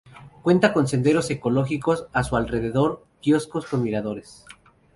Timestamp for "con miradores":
3.67-4.45